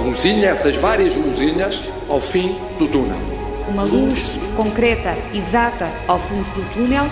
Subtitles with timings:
[0.00, 3.18] luzinha, essas várias luzinhas, ao fim do túnel.
[3.68, 7.04] Uma luz concreta, exata, ao fundo do túnel.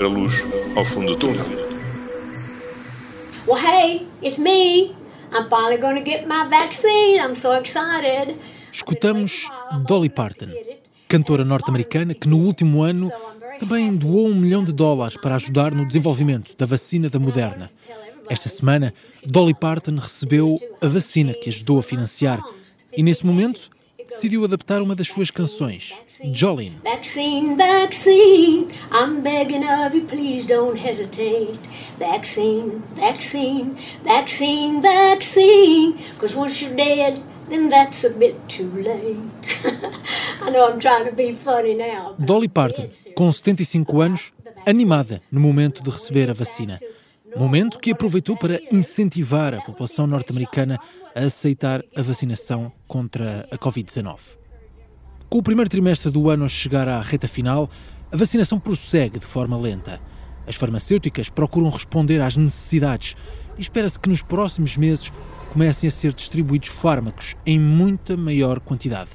[0.00, 0.44] A luz
[0.74, 1.46] ao fundo do túnel.
[3.46, 4.94] Well, hey, it's me.
[5.32, 7.20] I'm finally going to get my vaccine.
[7.20, 8.36] I'm so excited.
[8.72, 9.48] Escutamos
[9.86, 10.50] Dolly Parton,
[11.08, 13.10] cantora norte-americana que no último ano
[13.58, 17.70] também doou um milhão de dólares para ajudar no desenvolvimento da vacina da Moderna.
[18.28, 18.92] Esta semana,
[19.24, 22.42] Dolly Parton recebeu a vacina que ajudou a financiar
[22.96, 23.70] e, nesse momento,
[24.08, 25.94] decidiu adaptar uma das suas canções,
[26.32, 26.78] Jolene.
[26.82, 31.58] Vaccine, vaccine, I'm begging of you, please don't hesitate.
[31.98, 39.20] Vaccine, vaccine, vaccine, vaccine, because once you're dead, then that's a bit too late.
[40.42, 42.14] I know I'm trying to be funny now.
[42.18, 44.32] Dolly Parton, com 75 anos,
[44.64, 46.78] animada no momento de receber a vacina.
[47.36, 50.78] Momento que aproveitou para incentivar a população norte-americana
[51.14, 54.38] a aceitar a vacinação contra a Covid-19.
[55.28, 57.68] Com o primeiro trimestre do ano a chegar à reta final,
[58.10, 60.00] a vacinação prossegue de forma lenta.
[60.46, 63.14] As farmacêuticas procuram responder às necessidades
[63.58, 65.12] e espera-se que nos próximos meses
[65.52, 69.10] comecem a ser distribuídos fármacos em muita maior quantidade.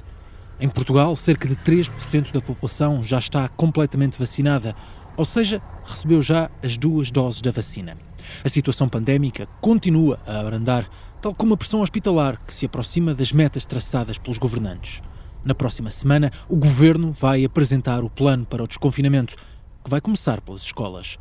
[0.60, 4.76] Em Portugal, cerca de 3% da população já está completamente vacinada,
[5.16, 7.96] ou seja, recebeu já as duas doses da vacina.
[8.44, 10.88] A situação pandémica continua a abrandar,
[11.20, 15.00] tal como a pressão hospitalar que se aproxima das metas traçadas pelos governantes.
[15.44, 19.36] Na próxima semana, o governo vai apresentar o plano para o desconfinamento,
[19.82, 21.18] que vai começar pelas escolas.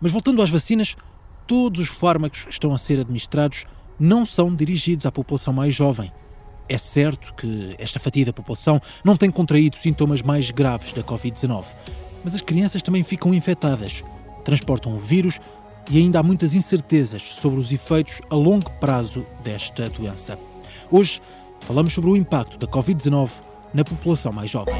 [0.00, 0.96] Mas voltando às vacinas,
[1.46, 3.64] todos os fármacos que estão a ser administrados
[3.98, 6.12] não são dirigidos à população mais jovem.
[6.68, 11.64] É certo que esta fatia da população não tem contraído sintomas mais graves da Covid-19,
[12.24, 14.02] mas as crianças também ficam infectadas,
[14.44, 15.38] transportam o vírus
[15.90, 20.38] e ainda há muitas incertezas sobre os efeitos a longo prazo desta doença.
[20.90, 21.20] Hoje
[21.60, 23.30] falamos sobre o impacto da Covid-19
[23.72, 24.74] na população mais jovem.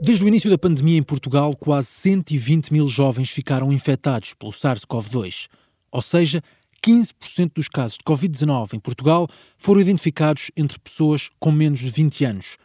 [0.00, 5.48] Desde o início da pandemia em Portugal, quase 120 mil jovens ficaram infectados pelo SARS-CoV-2.
[5.90, 6.42] Ou seja,
[6.86, 9.26] 15% dos casos de Covid-19 em Portugal
[9.58, 12.56] foram identificados entre pessoas com menos de 20 anos.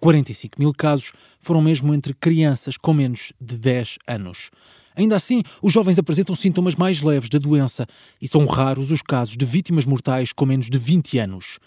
[0.00, 4.50] 45 mil casos foram mesmo entre crianças com menos de 10 anos.
[4.96, 7.86] Ainda assim, os jovens apresentam sintomas mais leves da doença
[8.20, 11.58] e são raros os casos de vítimas mortais com menos de 20 anos.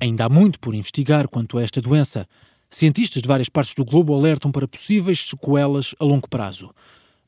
[0.00, 2.26] Ainda há muito por investigar quanto a esta doença.
[2.70, 6.70] Cientistas de várias partes do globo alertam para possíveis sequelas a longo prazo.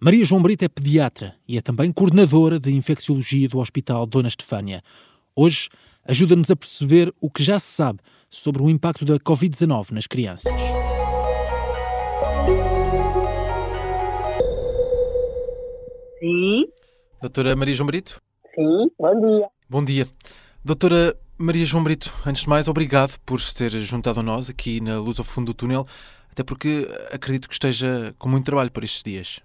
[0.00, 4.82] Maria João Brito é pediatra e é também coordenadora de infecciologia do Hospital Dona Estefânia.
[5.34, 5.68] Hoje
[6.04, 8.00] ajuda-nos a perceber o que já se sabe
[8.32, 10.50] sobre o impacto da Covid-19 nas crianças.
[16.18, 16.64] Sim.
[17.20, 18.20] Doutora Maria João Brito?
[18.54, 19.46] Sim, bom dia.
[19.68, 20.06] Bom dia.
[20.64, 24.80] Doutora Maria João Brito, antes de mais, obrigado por se ter juntado a nós aqui
[24.80, 25.84] na Luz ao Fundo do Túnel,
[26.30, 29.40] até porque acredito que esteja com muito trabalho por estes dias.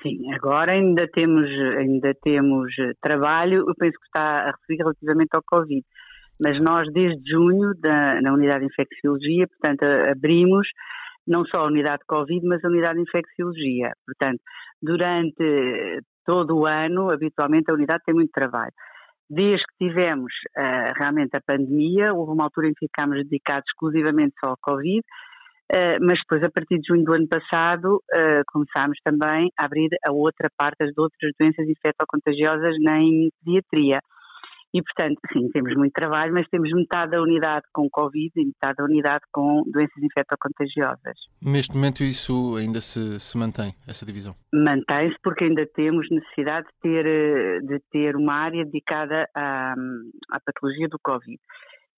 [0.00, 1.48] Sim, agora ainda temos,
[1.78, 2.72] ainda temos
[3.02, 5.84] trabalho, eu penso que está a receber relativamente ao Covid.
[6.40, 10.68] Mas nós, desde junho, da, na unidade de infecciologia, portanto, abrimos
[11.26, 13.92] não só a unidade de Covid, mas a unidade de infecciologia.
[14.06, 14.40] Portanto,
[14.80, 18.72] durante todo o ano, habitualmente, a unidade tem muito trabalho.
[19.28, 24.34] Desde que tivemos uh, realmente a pandemia, houve uma altura em que ficámos dedicados exclusivamente
[24.42, 25.02] só ao Covid,
[25.70, 29.90] Uh, mas depois, a partir de junho do ano passado, uh, começámos também a abrir
[30.08, 32.96] a outra parte das outras doenças infectocontagiosas na
[33.44, 34.00] pediatria.
[34.74, 38.76] E, portanto, sim, temos muito trabalho, mas temos metade da unidade com Covid e metade
[38.76, 41.16] da unidade com doenças infectocontagiosas.
[41.42, 44.34] Neste momento isso ainda se, se mantém, essa divisão?
[44.52, 50.88] Mantém-se porque ainda temos necessidade de ter, de ter uma área dedicada à, à patologia
[50.88, 51.38] do Covid.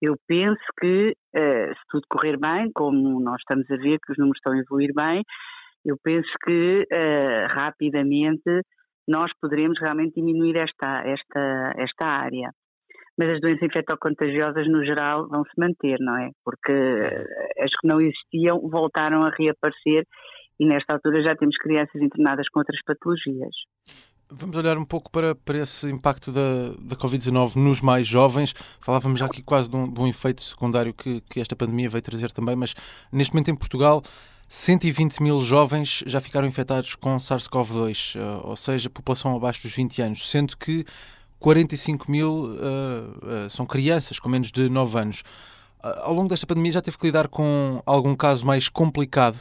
[0.00, 4.18] Eu penso que, uh, se tudo correr bem, como nós estamos a ver que os
[4.18, 5.22] números estão a evoluir bem,
[5.84, 8.62] eu penso que uh, rapidamente
[9.08, 12.50] nós poderemos realmente diminuir esta, esta, esta área.
[13.20, 16.30] Mas as doenças infectocontagiosas, no geral, vão se manter, não é?
[16.42, 20.06] Porque as que não existiam voltaram a reaparecer
[20.58, 23.54] e nesta altura já temos crianças internadas com outras patologias.
[24.32, 28.54] Vamos olhar um pouco para, para esse impacto da, da Covid-19 nos mais jovens.
[28.80, 32.02] Falávamos já aqui quase de um, de um efeito secundário que, que esta pandemia veio
[32.02, 32.74] trazer também, mas
[33.12, 34.02] neste momento em Portugal
[34.48, 40.02] 120 mil jovens já ficaram infectados com SARS-CoV-2, eh, ou seja, população abaixo dos 20
[40.02, 40.84] anos, sendo que
[41.40, 45.22] 45 mil uh, uh, são crianças com menos de 9 anos.
[45.82, 49.38] Uh, ao longo desta pandemia já teve que lidar com algum caso mais complicado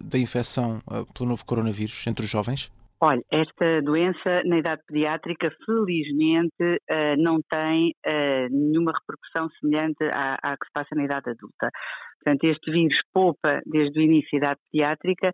[0.00, 0.80] da, infecção
[1.14, 2.72] pelo novo coronavírus entre os jovens?
[3.00, 6.80] Olha, esta doença na idade pediátrica, felizmente,
[7.18, 7.92] não tem
[8.50, 11.68] nenhuma repercussão semelhante à, à, que se passa na idade adulta.
[12.24, 15.32] Portanto, este vírus poupa desde o início da idade pediátrica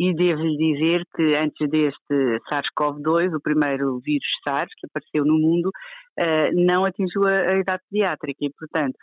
[0.00, 5.68] e devo-lhe dizer que antes deste SARS-CoV-2, o primeiro vírus SARS que apareceu no mundo,
[5.68, 8.96] uh, não atingiu a, a idade pediátrica e, portanto,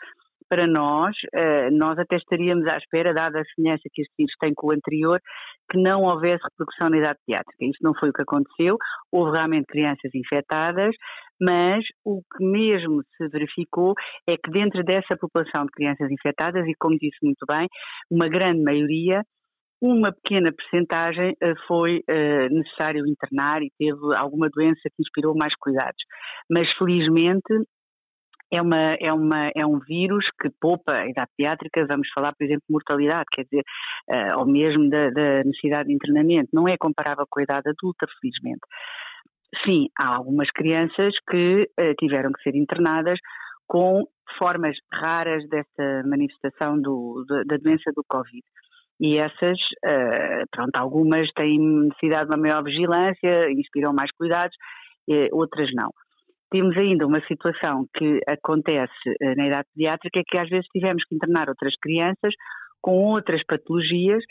[0.50, 4.54] para nós, eh, nós até estaríamos à espera, dada a semelhança que este vírus tem
[4.56, 5.20] com o anterior,
[5.70, 7.66] que não houvesse repercussão na idade pediátrica.
[7.66, 8.78] Isso não foi o que aconteceu,
[9.12, 10.96] houve realmente crianças infectadas,
[11.42, 13.94] mas o que mesmo se verificou
[14.28, 17.68] é que dentro dessa população de crianças infectadas, e como disse muito bem,
[18.10, 19.22] uma grande maioria
[19.82, 25.54] uma pequena percentagem eh, foi uh, necessário internar e teve alguma doença que inspirou mais
[25.56, 26.04] cuidados.
[26.50, 27.54] Mas felizmente
[28.52, 32.44] é, uma, é, uma, é um vírus que poupa a idade pediátrica, vamos falar, por
[32.44, 33.64] exemplo, de mortalidade, quer dizer,
[34.10, 36.50] uh, ou mesmo da, da, necessidade de internamento.
[36.52, 38.62] Não é comparável com a idade adulta, felizmente.
[39.64, 41.70] Sim, há algumas crianças que
[42.00, 43.18] tiveram que ser internadas
[43.66, 44.04] com
[44.38, 48.44] formas raras desta manifestação do, da doença do Covid.
[49.00, 54.56] E essas, uh, pronto, algumas têm necessidade de uma maior vigilância, inspiram mais cuidados,
[55.32, 55.90] outras não.
[56.52, 58.92] Temos ainda uma situação que acontece
[59.22, 62.34] eh, na idade pediátrica, que às vezes tivemos que internar outras crianças
[62.82, 64.22] com outras patologias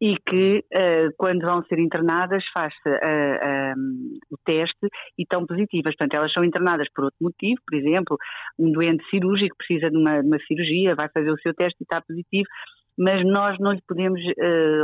[0.00, 0.64] e que
[1.16, 2.88] quando vão ser internadas faz-se
[4.30, 4.86] o teste
[5.16, 5.94] e estão positivas.
[5.96, 8.16] Portanto, elas são internadas por outro motivo, por exemplo,
[8.58, 11.84] um doente cirúrgico precisa de uma, de uma cirurgia, vai fazer o seu teste e
[11.84, 12.48] está positivo,
[12.98, 14.20] mas nós não lhe podemos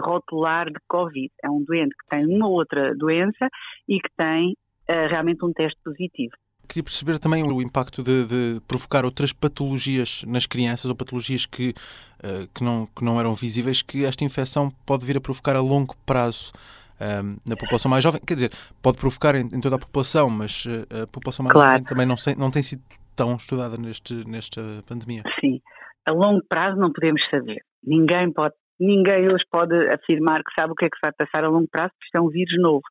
[0.03, 1.31] rotular de Covid.
[1.43, 3.49] É um doente que tem uma outra doença
[3.89, 4.55] e que tem
[4.89, 6.35] realmente um teste positivo.
[6.69, 11.71] Queria perceber também o impacto de, de, provocar outras patologias nas crianças ou patologias que,
[11.71, 15.61] uh, que, não, que não eram visíveis, que esta infecção pode vir a provocar a
[15.63, 16.53] longo prazo
[17.01, 18.21] um, na população mais jovem.
[18.21, 18.53] Quer dizer,
[18.83, 21.71] pode provocar em, em toda a população, mas uh, a população mais claro.
[21.71, 22.83] jovem também não, sei, não tem sido
[23.17, 25.23] tão estudada neste, nesta pandemia.
[25.41, 25.63] Sim,
[26.07, 27.65] a longo prazo não podemos saber.
[27.85, 31.49] Ninguém pode, ninguém hoje pode afirmar que sabe o que é que vai passar a
[31.49, 32.83] longo prazo, porque isto é um vírus novo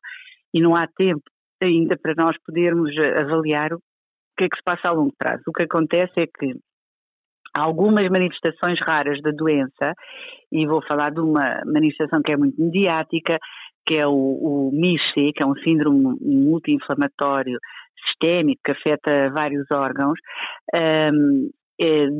[0.54, 1.22] e não há tempo
[1.62, 3.80] ainda para nós podermos eh, avaliar o
[4.36, 5.42] que é que se passa a longo prazo.
[5.48, 6.54] O que acontece é que
[7.54, 9.94] algumas manifestações raras da doença,
[10.52, 13.38] e vou falar de uma manifestação que é muito mediática,
[13.86, 17.58] que é o, o MIS-C, que é um síndrome multi-inflamatório
[18.06, 20.18] sistémico que afeta vários órgãos,
[21.12, 21.50] um,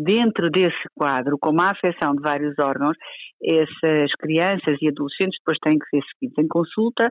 [0.05, 2.96] dentro desse quadro, com uma afecção de vários órgãos,
[3.43, 7.10] essas crianças e adolescentes depois têm que ser seguidos em consulta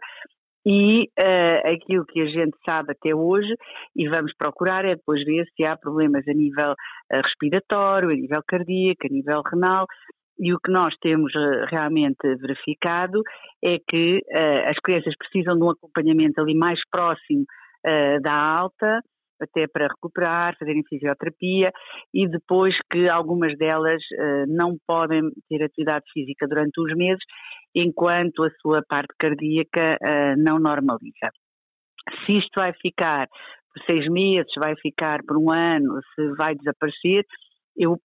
[0.69, 3.55] e uh, aquilo que a gente sabe até hoje,
[3.95, 8.41] e vamos procurar, é depois ver se há problemas a nível uh, respiratório, a nível
[8.45, 9.85] cardíaco, a nível renal,
[10.38, 11.31] e o que nós temos
[11.71, 13.23] realmente verificado
[13.65, 14.21] é que
[14.69, 17.44] as crianças precisam de um acompanhamento ali mais próximo
[18.21, 19.01] da alta,
[19.41, 21.71] até para recuperar, fazerem fisioterapia
[22.13, 27.23] e depois que algumas delas uh, não podem ter atividade física durante uns meses
[27.75, 31.29] enquanto a sua parte cardíaca uh, não normaliza.
[32.25, 33.27] Se isto vai ficar
[33.73, 37.25] por seis meses, vai ficar por um ano, se vai desaparecer,
[37.77, 37.97] eu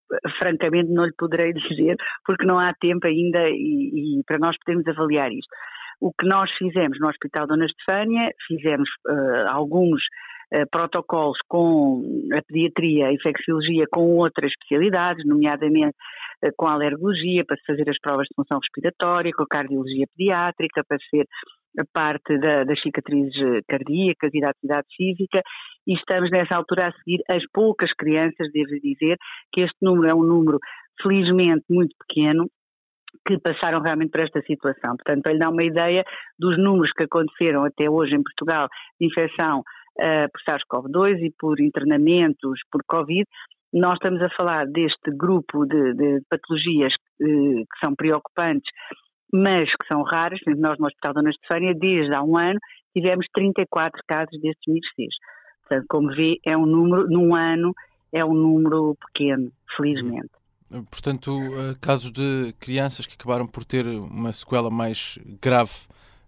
[0.43, 4.87] francamente não lhe poderei dizer, porque não há tempo ainda e, e para nós podermos
[4.87, 5.51] avaliar isto.
[6.01, 10.03] O que nós fizemos no Hospital Dona Estefânia, fizemos uh, alguns
[10.71, 15.97] protocolos com a pediatria, a infecciologia, com outras especialidades, nomeadamente
[16.45, 20.07] uh, com a alergologia, para se fazer as provas de função respiratória, com a cardiologia
[20.17, 21.27] pediátrica, para ser
[21.79, 23.33] a parte da, das cicatrizes
[23.67, 25.43] cardíacas e da atividade física,
[25.87, 29.17] e estamos nessa altura a seguir as poucas crianças, devo dizer,
[29.53, 30.59] que este número é um número
[31.03, 32.49] felizmente muito pequeno,
[33.27, 34.97] que passaram realmente por esta situação.
[34.97, 36.05] Portanto, para lhe dar uma ideia
[36.39, 38.69] dos números que aconteceram até hoje em Portugal
[39.01, 39.63] de infecção
[39.99, 43.27] uh, por SARS-CoV-2 e por internamentos por Covid,
[43.73, 48.71] nós estamos a falar deste grupo de, de patologias que, eh, que são preocupantes,
[49.33, 50.39] mas que são raras.
[50.59, 52.59] Nós no Hospital Dona Estefânia, desde há um ano,
[52.95, 55.17] tivemos 34 casos destes MIRCs.
[55.63, 57.73] Portanto, como vê, é um número, num ano,
[58.13, 60.31] é um número pequeno, felizmente.
[60.91, 65.73] Portanto, eh, casos de crianças que acabaram por ter uma sequela mais grave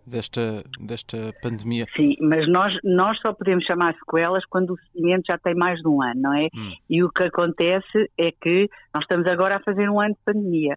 [0.06, 1.86] desta, desta pandemia.
[1.96, 5.88] Sim, mas nós, nós só podemos chamar sequelas quando o seguimento já tem mais de
[5.88, 6.48] um ano, não é?
[6.54, 6.72] Hum.
[6.88, 10.76] E o que acontece é que nós estamos agora a fazer um ano de pandemia.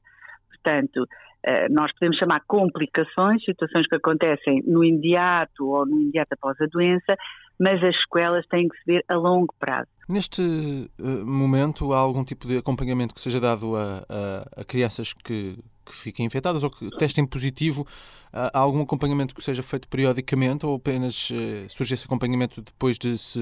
[0.50, 1.07] Portanto,
[1.43, 6.65] eh, nós podemos chamar complicações, situações que acontecem no imediato ou no imediato após a
[6.65, 7.15] doença,
[7.60, 9.88] mas as sequelas têm que se ver a longo prazo.
[10.10, 15.13] Neste uh, momento, há algum tipo de acompanhamento que seja dado a, a, a crianças
[15.13, 15.57] que,
[15.88, 17.86] que fiquem infectadas ou que testem positivo,
[18.32, 23.17] há algum acompanhamento que seja feito periodicamente ou apenas uh, surge esse acompanhamento depois de,
[23.17, 23.39] se,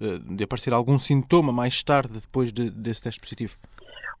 [0.00, 3.56] uh, de aparecer algum sintoma mais tarde, depois de, desse teste positivo?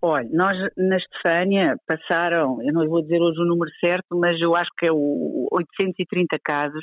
[0.02, 4.54] Olha, nós na Estefânia passaram, eu não vou dizer hoje o número certo, mas eu
[4.54, 6.82] acho que é o 830 casos,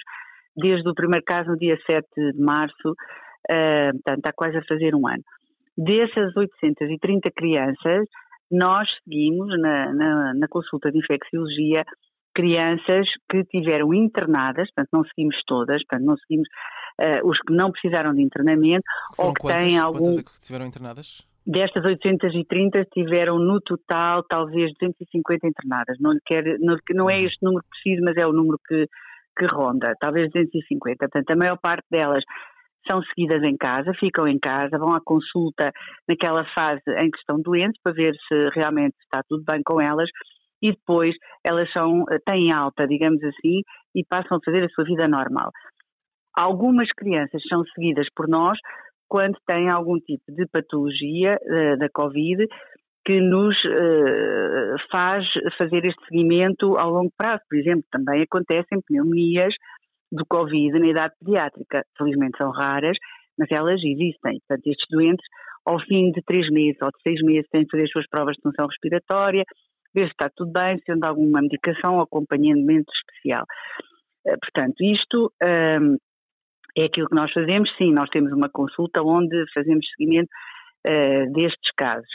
[0.58, 4.96] desde o primeiro caso no dia 7 de março, uh, portanto está quase a fazer
[4.96, 5.24] um ano.
[5.78, 8.08] Dessas 830 crianças,
[8.54, 11.84] nós seguimos na, na, na consulta de infecciologia
[12.34, 16.48] crianças que tiveram internadas, portanto não seguimos todas, portanto não seguimos
[17.00, 18.84] uh, os que não precisaram de internamento
[19.16, 20.00] Foram ou que quantas, têm algum...
[20.00, 21.28] Quantas é que tiveram internadas?
[21.46, 25.98] Destas 830 tiveram no total talvez 250 internadas.
[26.00, 27.26] Não, quer, não, não é uhum.
[27.26, 28.88] este número preciso, mas é o número que,
[29.38, 30.98] que ronda, talvez 250.
[30.98, 32.24] Portanto, a maior parte delas
[32.90, 35.72] são seguidas em casa, ficam em casa, vão à consulta
[36.08, 40.10] naquela fase em que estão doentes para ver se realmente está tudo bem com elas
[40.62, 41.14] e depois
[41.46, 43.62] elas são, têm alta, digamos assim,
[43.94, 45.52] e passam a fazer a sua vida normal.
[46.36, 48.58] Algumas crianças são seguidas por nós
[49.08, 52.48] quando têm algum tipo de patologia uh, da Covid
[53.06, 55.26] que nos uh, faz
[55.58, 57.42] fazer este seguimento ao longo prazo.
[57.50, 59.54] Por exemplo, também acontecem pneumonias
[60.14, 61.84] do Covid na idade pediátrica.
[61.98, 62.98] Felizmente são raras,
[63.38, 64.40] mas elas existem.
[64.48, 65.26] Portanto, estes doentes,
[65.66, 68.36] ao fim de três meses ou de seis meses, têm de fazer as suas provas
[68.36, 69.44] de função respiratória,
[69.94, 73.46] ver se está tudo bem, se anda alguma medicação ou acompanhamento especial.
[74.26, 75.98] Uh, portanto, isto um,
[76.78, 77.70] é aquilo que nós fazemos.
[77.78, 80.30] Sim, nós temos uma consulta onde fazemos seguimento
[80.88, 82.10] uh, destes casos.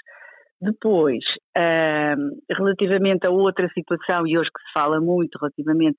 [0.60, 1.24] Depois,
[1.56, 5.98] uh, relativamente a outra situação, e hoje que se fala muito relativamente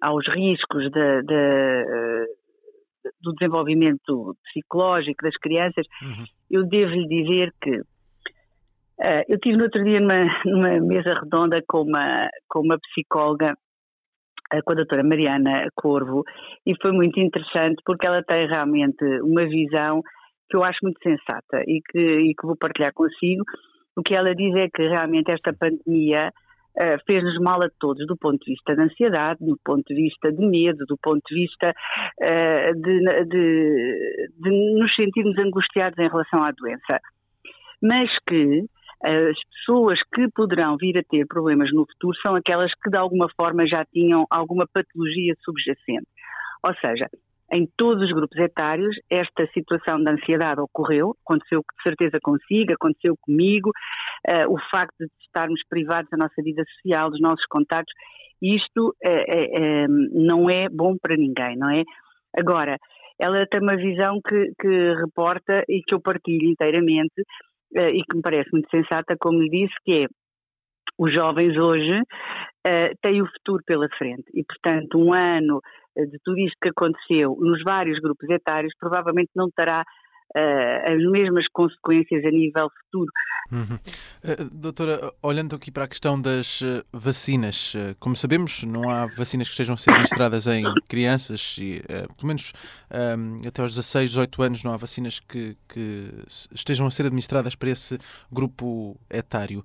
[0.00, 2.26] aos riscos de, de, uh,
[3.20, 6.24] do desenvolvimento psicológico das crianças, uhum.
[6.50, 11.82] eu devo-lhe dizer que uh, eu tive no outro dia numa, numa mesa redonda com
[11.82, 13.54] uma, com uma psicóloga
[14.64, 16.24] com a doutora Mariana Corvo
[16.66, 20.02] e foi muito interessante porque ela tem realmente uma visão
[20.50, 23.44] que eu acho muito sensata e que, e que vou partilhar consigo.
[23.96, 26.49] O que ela diz é que realmente esta pandemia uh,
[27.06, 30.46] fez-nos mal a todos, do ponto de vista da ansiedade, do ponto de vista de
[30.46, 36.50] medo, do ponto de vista uh, de, de, de nos sentirmos angustiados em relação à
[36.50, 37.00] doença.
[37.82, 38.64] Mas que
[39.02, 43.28] as pessoas que poderão vir a ter problemas no futuro são aquelas que de alguma
[43.34, 46.06] forma já tinham alguma patologia subjacente.
[46.62, 47.08] Ou seja,
[47.52, 53.16] em todos os grupos etários, esta situação de ansiedade ocorreu, aconteceu de certeza consigo, aconteceu
[53.20, 53.72] comigo,
[54.28, 57.92] uh, o facto de estarmos privados da nossa vida social, dos nossos contatos,
[58.42, 61.82] isto uh, uh, não é bom para ninguém, não é?
[62.38, 62.76] Agora,
[63.18, 67.22] ela tem uma visão que, que reporta e que eu partilho inteiramente,
[67.72, 70.06] e que me parece muito sensata, como lhe disse, que é
[71.00, 75.60] os jovens hoje uh, têm o futuro pela frente e, portanto, um ano
[75.96, 79.82] eh, de tudo isto que aconteceu nos vários grupos etários provavelmente não terá
[80.36, 83.10] uh, as mesmas consequências a nível futuro.
[83.50, 83.76] Uhum.
[83.76, 89.48] Uh, doutora, olhando aqui para a questão das uh, vacinas, como sabemos, não há vacinas
[89.48, 91.82] que estejam a ser administradas em crianças, e,
[92.16, 92.52] pelo menos
[93.18, 96.10] um, até aos 16, 18 anos, não há vacinas que, que
[96.52, 97.98] estejam a ser administradas para esse
[98.30, 99.62] grupo etário.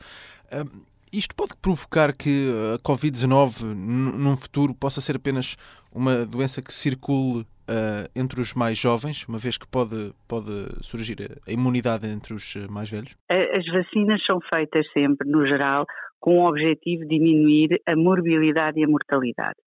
[1.11, 5.55] Isto pode provocar que a Covid-19 num futuro possa ser apenas
[5.91, 11.17] uma doença que circule uh, entre os mais jovens, uma vez que pode, pode surgir
[11.47, 13.15] a imunidade entre os eh, mais velhos?
[13.29, 15.85] As vacinas são feitas sempre, no geral,
[16.19, 19.57] com o objetivo de diminuir a morbilidade e a mortalidade.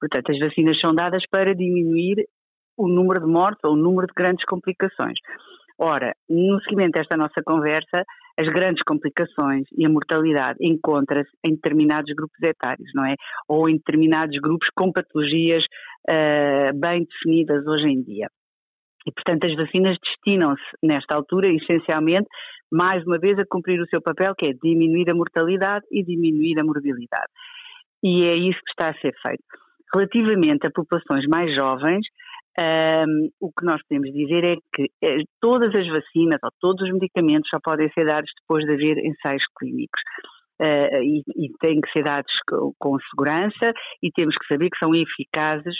[0.00, 2.24] Portanto, as vacinas são dadas para diminuir
[2.76, 5.18] o número de mortes ou o número de grandes complicações.
[5.78, 8.04] Ora, no seguimento desta nossa conversa,
[8.38, 13.14] as grandes complicações e a mortalidade encontra-se em determinados grupos etários, não é?
[13.48, 15.64] Ou em determinados grupos com patologias
[16.08, 18.28] uh, bem definidas hoje em dia.
[19.06, 22.28] E, portanto, as vacinas destinam-se, nesta altura, essencialmente,
[22.70, 26.58] mais uma vez, a cumprir o seu papel, que é diminuir a mortalidade e diminuir
[26.58, 27.32] a morbilidade.
[28.02, 29.44] E é isso que está a ser feito.
[29.94, 32.06] Relativamente a populações mais jovens,
[32.60, 36.92] um, o que nós podemos dizer é que eh, todas as vacinas ou todos os
[36.92, 40.00] medicamentos só podem ser dados depois de haver ensaios clínicos.
[40.60, 43.72] Uh, e, e, têm que ser dados com, com segurança
[44.02, 45.76] e temos que saber que são eficazes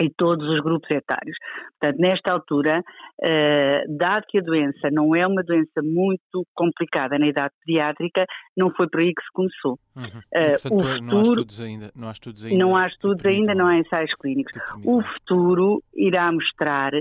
[0.00, 1.36] em todos os grupos etários.
[1.80, 7.26] Portanto, nesta altura, uh, dado que a doença não é uma doença muito complicada na
[7.26, 8.24] idade pediátrica,
[8.56, 9.78] não foi por aí que se começou.
[9.96, 10.04] Uhum.
[10.04, 13.26] Uh, portanto, o futuro, não há estudos ainda, não há estudos ainda, não há, estudos
[13.26, 14.52] ainda, não há ensaios clínicos.
[14.84, 16.92] O futuro irá mostrar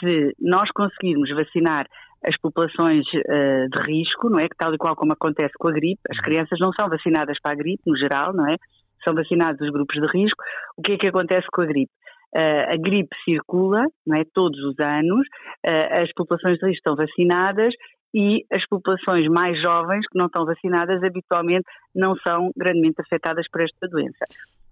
[0.00, 1.86] se nós conseguirmos vacinar
[2.26, 4.48] as populações uh, de risco, não é?
[4.48, 7.52] Que tal e qual como acontece com a gripe, as crianças não são vacinadas para
[7.52, 8.56] a gripe, no geral, não é?
[9.04, 10.42] São vacinados os grupos de risco.
[10.76, 11.92] O que é que acontece com a gripe?
[12.36, 14.24] Uh, a gripe circula, não é?
[14.34, 15.26] Todos os anos,
[15.66, 17.72] uh, as populações de risco estão vacinadas
[18.12, 21.64] e as populações mais jovens que não estão vacinadas habitualmente
[21.94, 24.24] não são grandemente afetadas por esta doença.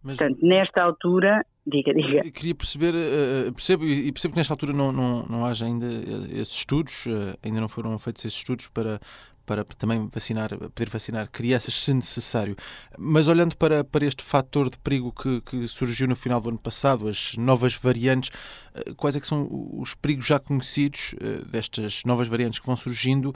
[0.02, 2.23] Mas, Portanto, nesta altura, diga, diga.
[2.33, 5.87] Queria perceber, uh, percebo e percebo que nesta altura não, não, não haja ainda
[6.33, 9.00] esses estudos, uh, ainda não foram feitos esses estudos para,
[9.46, 12.56] para também vacinar, poder vacinar crianças se necessário.
[12.99, 16.58] Mas olhando para, para este fator de perigo que, que surgiu no final do ano
[16.58, 18.30] passado, as novas variantes,
[18.75, 21.14] uh, quais é que são os perigos já conhecidos
[21.50, 23.34] destas novas variantes que vão surgindo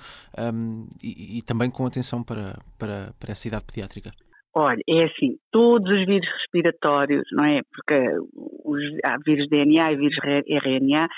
[0.54, 4.12] um, e, e, também com atenção para, para, para essa idade pediátrica?
[4.58, 7.62] Olha, é assim, todos os vírus respiratórios, não é?
[7.72, 7.98] Porque
[8.62, 11.08] os, há vírus DNA e vírus RNA,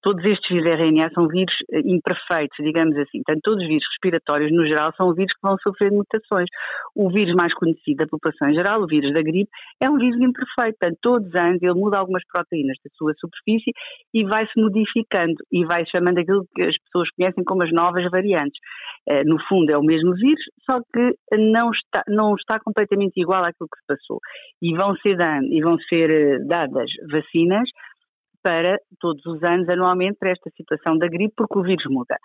[0.00, 3.20] todos estes vírus RNA são vírus eh, imperfeitos, digamos assim.
[3.26, 6.46] Portanto, todos os vírus respiratórios, no geral, são vírus que vão sofrer mutações.
[6.94, 9.50] O vírus mais conhecido da população em geral, o vírus da gripe,
[9.82, 10.78] é um vírus imperfeito.
[10.78, 13.72] Portanto, todos os anos ele muda algumas proteínas da sua superfície
[14.14, 18.60] e vai-se modificando e vai chamando aquilo que as pessoas conhecem como as novas variantes.
[19.08, 23.42] Eh, no fundo, é o mesmo vírus, só que não está, não está completamente igual
[23.42, 24.20] àquilo que se passou.
[24.62, 27.68] E vão ser, dan e vão ser eh, dadas vacinas
[28.42, 32.16] para todos os anos, anualmente, para esta situação da gripe, porque o vírus muda.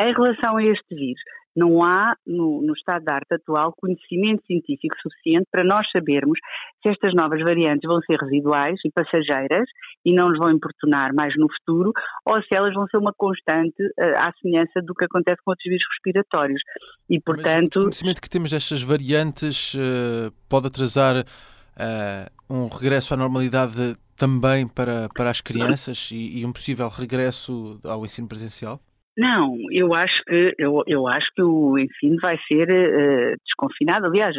[0.00, 1.20] Em relação a este vírus,
[1.54, 6.38] não há, no, no, estado da arte atual, conhecimento científico suficiente para nós sabermos
[6.82, 9.68] se estas novas variantes vão ser residuais e passageiras
[10.04, 11.92] e não nos vão importunar mais no futuro,
[12.24, 15.68] ou se elas vão ser uma constante uh, à semelhança do que acontece com outros
[15.68, 16.62] vírus respiratórios.
[17.08, 17.60] E, portanto...
[17.62, 23.94] Mas o conhecimento que temos destas variantes uh, pode atrasar uh, um regresso à normalidade
[24.16, 28.80] também para, para as crianças e, e um possível regresso ao ensino presencial?
[29.16, 34.06] Não, eu acho que eu, eu acho que o ensino vai ser uh, desconfinado.
[34.06, 34.34] Aliás,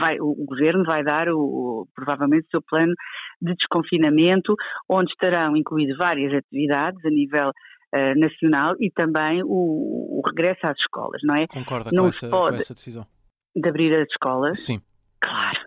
[0.00, 2.94] vai, o governo vai dar o, provavelmente o seu plano
[3.40, 4.54] de desconfinamento,
[4.88, 10.78] onde estarão incluídas várias atividades a nível uh, nacional e também o, o, regresso às
[10.78, 11.46] escolas, não é?
[11.46, 13.06] Concorda não com, essa, pode, com essa decisão?
[13.54, 14.58] De abrir as escolas?
[14.58, 14.80] Sim.
[15.20, 15.60] Claro.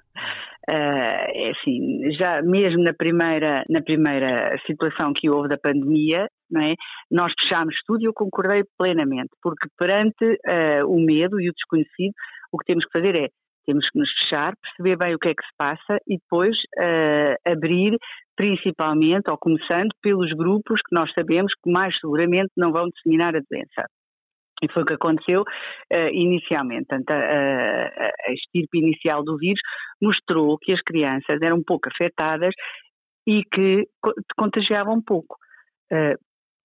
[0.70, 6.74] Uh, é assim, já mesmo na primeira, na primeira situação que houve da pandemia, é,
[7.10, 12.14] nós fechámos tudo e eu concordei plenamente, porque perante uh, o medo e o desconhecido,
[12.52, 13.28] o que temos que fazer é
[13.66, 17.36] temos que nos fechar, perceber bem o que é que se passa e depois uh,
[17.46, 17.98] abrir,
[18.36, 23.42] principalmente, ou começando pelos grupos que nós sabemos que mais seguramente não vão disseminar a
[23.50, 23.86] doença.
[24.64, 26.88] E foi o que aconteceu uh, inicialmente.
[26.88, 29.60] Portanto, a, a, a estirpe inicial do vírus
[30.02, 32.54] mostrou que as crianças eram pouco afetadas
[33.28, 33.88] e que
[34.36, 35.38] contagiavam pouco.
[35.92, 36.18] Uh,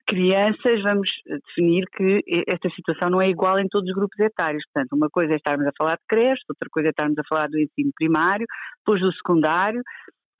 [0.07, 4.64] crianças, vamos definir que esta situação não é igual em todos os grupos etários.
[4.72, 7.48] Portanto, uma coisa é estarmos a falar de creche, outra coisa é estarmos a falar
[7.48, 8.46] do ensino primário,
[8.78, 9.83] depois do secundário,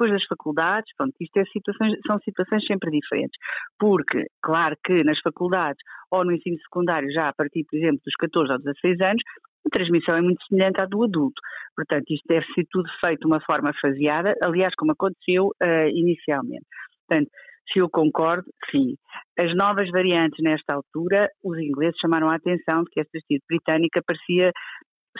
[0.03, 3.39] depois das faculdades, pronto, isto é situações, são situações sempre diferentes.
[3.79, 5.79] Porque, claro que nas faculdades
[6.11, 9.23] ou no ensino secundário, já a partir, por exemplo, dos 14 ou 16 anos,
[9.65, 11.41] a transmissão é muito semelhante à do adulto.
[11.77, 16.67] Portanto, isto deve ser tudo feito de uma forma faseada, aliás, como aconteceu uh, inicialmente.
[17.07, 17.31] Portanto,
[17.73, 18.97] se eu concordo, sim.
[19.39, 24.03] As novas variantes nesta altura, os ingleses chamaram a atenção de que esta estirpe britânica
[24.05, 24.51] parecia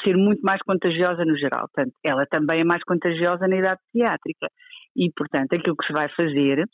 [0.05, 1.69] ser muito mais contagiosa no geral.
[1.73, 4.49] Portanto, ela também é mais contagiosa na idade pediátrica.
[4.97, 6.65] E, portanto, aquilo que se vai fazer,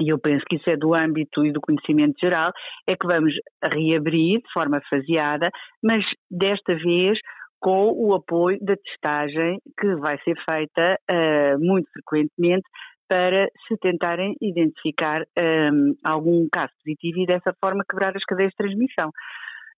[0.00, 2.52] e eu penso que isso é do âmbito e do conhecimento geral,
[2.88, 5.50] é que vamos reabrir de forma faseada,
[5.82, 7.18] mas desta vez
[7.60, 12.62] com o apoio da testagem que vai ser feita uh, muito frequentemente
[13.08, 18.56] para se tentarem identificar um, algum caso positivo e dessa forma quebrar as cadeias de
[18.56, 19.10] transmissão.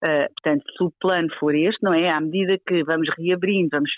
[0.03, 2.09] Uh, portanto, se o plano for este, não é?
[2.09, 3.91] À medida que vamos reabrindo, vamos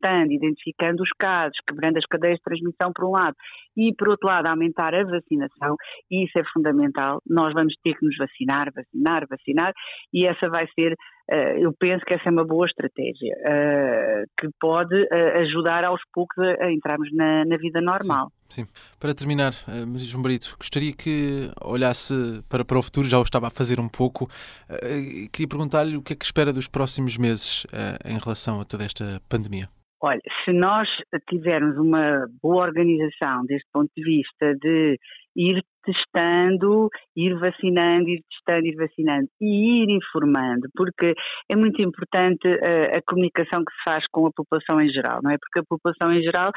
[0.00, 3.36] testando, identificando os casos, quebrando as cadeias de transmissão por um lado
[3.76, 5.76] e, por outro lado, aumentar a vacinação,
[6.10, 9.72] e isso é fundamental, nós vamos ter que nos vacinar, vacinar, vacinar,
[10.14, 10.96] e essa vai ser,
[11.58, 15.06] eu penso que essa é uma boa estratégia, uh, que pode
[15.40, 18.28] ajudar aos poucos a, entrarmos na, na vida normal.
[18.48, 18.64] Sim.
[18.64, 18.64] Sim.
[18.98, 23.46] Para terminar, Maria João Brito, gostaria que olhasse para, para o futuro, já o estava
[23.46, 24.28] a fazer um pouco.
[25.32, 27.64] Queria perguntar-lhe o que é que espera dos próximos meses
[28.04, 29.68] em relação a toda esta pandemia.
[30.02, 30.88] Olha, se nós
[31.28, 34.98] tivermos uma boa organização deste ponto de vista de
[35.36, 41.14] ir testando, ir vacinando, ir testando, ir vacinando e ir informando, porque
[41.50, 45.20] é muito importante a, eh, a comunicação que se faz com a população em geral,
[45.22, 45.36] não é?
[45.38, 46.50] Porque a população em geral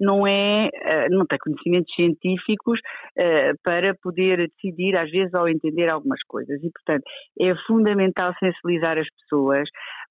[0.00, 2.80] não é, eh, não tem conhecimentos científicos
[3.18, 7.04] eh, para poder decidir às vezes ou entender algumas coisas e portanto
[7.38, 9.68] é fundamental sensibilizar as pessoas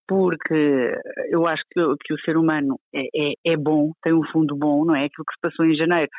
[0.09, 0.91] porque
[1.29, 4.83] eu acho que, que o ser humano é, é, é, bom, tem um fundo bom,
[4.83, 5.05] não é?
[5.05, 6.09] Aquilo que se passou em janeiro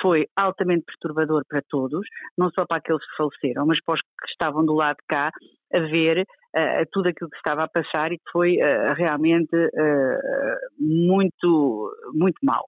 [0.00, 2.06] foi altamente perturbador para todos,
[2.38, 5.32] não só para aqueles que faleceram, mas para os que estavam do lado de cá
[5.74, 10.58] a ver uh, tudo aquilo que estava a passar e que foi uh, realmente uh,
[10.78, 12.64] muito, muito mau.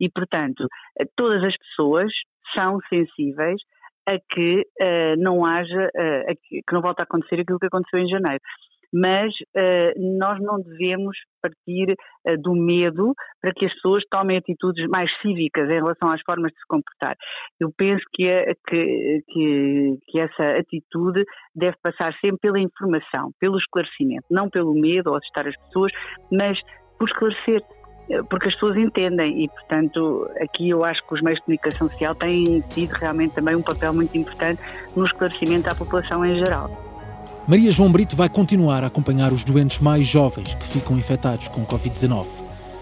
[0.00, 0.66] E, portanto,
[1.16, 2.12] todas as pessoas
[2.58, 3.60] são sensíveis
[4.06, 4.64] a que
[5.16, 5.88] não haja,
[6.42, 8.42] que, que não volte a acontecer aquilo que aconteceu em janeiro
[8.94, 14.86] mas uh, nós não devemos partir uh, do medo para que as pessoas tomem atitudes
[14.88, 17.16] mais cívicas em relação às formas de se comportar.
[17.58, 23.58] Eu penso que, é, que, que, que essa atitude deve passar sempre pela informação, pelo
[23.58, 25.90] esclarecimento, não pelo medo ou assustar as pessoas,
[26.30, 26.56] mas
[26.96, 27.60] por esclarecer
[28.28, 32.14] porque as pessoas entendem e, portanto, aqui eu acho que os meios de comunicação social
[32.14, 34.60] têm tido realmente também um papel muito importante
[34.94, 36.93] no esclarecimento à população em geral.
[37.46, 41.64] Maria João Brito vai continuar a acompanhar os doentes mais jovens que ficam infectados com
[41.64, 42.24] Covid-19.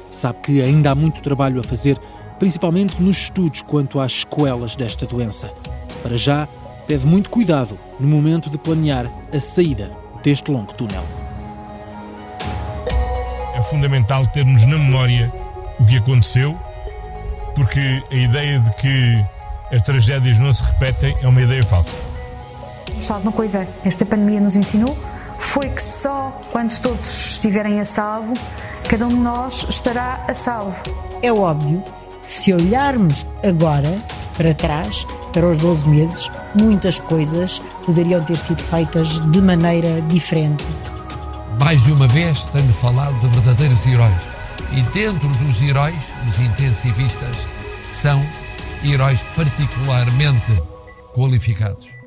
[0.08, 1.98] Sabe que ainda há muito trabalho a fazer,
[2.38, 5.52] principalmente nos estudos quanto às sequelas desta doença.
[6.00, 6.46] Para já,
[6.86, 9.90] pede muito cuidado no momento de planear a saída
[10.22, 11.02] deste longo túnel.
[13.54, 15.32] É fundamental termos na memória
[15.80, 16.56] o que aconteceu,
[17.56, 19.26] porque a ideia de que
[19.74, 22.11] as tragédias não se repetem é uma ideia falsa.
[23.00, 23.66] Sabe uma coisa?
[23.84, 24.96] Esta pandemia nos ensinou
[25.42, 28.32] foi que só quando todos estiverem a salvo,
[28.88, 30.82] cada um de nós estará a salvo.
[31.20, 31.82] É óbvio,
[32.22, 33.98] se olharmos agora
[34.36, 40.64] para trás, para os 12 meses, muitas coisas poderiam ter sido feitas de maneira diferente.
[41.58, 44.14] Mais de uma vez tenho falado de verdadeiros heróis.
[44.72, 45.94] E dentro dos heróis,
[46.28, 47.36] os intensivistas
[47.92, 48.24] são
[48.82, 50.62] heróis particularmente
[51.14, 52.01] qualificados.